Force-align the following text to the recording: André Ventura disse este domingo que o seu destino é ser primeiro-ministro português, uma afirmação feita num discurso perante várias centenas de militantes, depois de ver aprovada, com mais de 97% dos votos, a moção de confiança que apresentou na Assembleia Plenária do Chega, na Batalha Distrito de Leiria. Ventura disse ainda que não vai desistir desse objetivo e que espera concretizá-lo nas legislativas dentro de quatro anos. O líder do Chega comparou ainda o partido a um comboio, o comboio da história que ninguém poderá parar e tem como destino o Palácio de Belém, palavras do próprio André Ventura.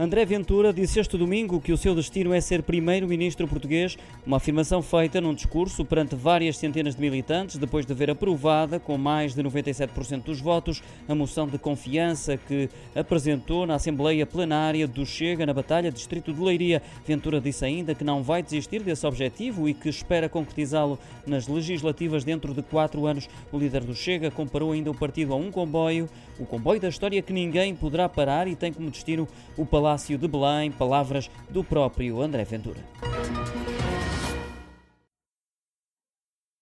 André 0.00 0.24
Ventura 0.24 0.72
disse 0.72 0.98
este 0.98 1.18
domingo 1.18 1.60
que 1.60 1.74
o 1.74 1.76
seu 1.76 1.94
destino 1.94 2.32
é 2.32 2.40
ser 2.40 2.62
primeiro-ministro 2.62 3.46
português, 3.46 3.98
uma 4.26 4.38
afirmação 4.38 4.80
feita 4.80 5.20
num 5.20 5.34
discurso 5.34 5.84
perante 5.84 6.16
várias 6.16 6.56
centenas 6.56 6.94
de 6.94 7.02
militantes, 7.02 7.58
depois 7.58 7.84
de 7.84 7.92
ver 7.92 8.10
aprovada, 8.10 8.80
com 8.80 8.96
mais 8.96 9.34
de 9.34 9.42
97% 9.42 10.22
dos 10.22 10.40
votos, 10.40 10.82
a 11.06 11.14
moção 11.14 11.46
de 11.46 11.58
confiança 11.58 12.38
que 12.38 12.70
apresentou 12.94 13.66
na 13.66 13.74
Assembleia 13.74 14.24
Plenária 14.24 14.88
do 14.88 15.04
Chega, 15.04 15.44
na 15.44 15.52
Batalha 15.52 15.92
Distrito 15.92 16.32
de 16.32 16.40
Leiria. 16.40 16.80
Ventura 17.06 17.38
disse 17.38 17.66
ainda 17.66 17.94
que 17.94 18.02
não 18.02 18.22
vai 18.22 18.42
desistir 18.42 18.82
desse 18.82 19.06
objetivo 19.06 19.68
e 19.68 19.74
que 19.74 19.90
espera 19.90 20.30
concretizá-lo 20.30 20.98
nas 21.26 21.46
legislativas 21.46 22.24
dentro 22.24 22.54
de 22.54 22.62
quatro 22.62 23.04
anos. 23.04 23.28
O 23.52 23.58
líder 23.58 23.84
do 23.84 23.94
Chega 23.94 24.30
comparou 24.30 24.72
ainda 24.72 24.90
o 24.90 24.94
partido 24.94 25.34
a 25.34 25.36
um 25.36 25.50
comboio, 25.50 26.08
o 26.38 26.46
comboio 26.46 26.80
da 26.80 26.88
história 26.88 27.20
que 27.20 27.34
ninguém 27.34 27.74
poderá 27.74 28.08
parar 28.08 28.48
e 28.48 28.56
tem 28.56 28.72
como 28.72 28.90
destino 28.90 29.28
o 29.58 29.66
Palácio 29.66 29.89
de 30.18 30.28
Belém, 30.28 30.70
palavras 30.70 31.30
do 31.48 31.64
próprio 31.64 32.20
André 32.22 32.44
Ventura. 32.44 33.09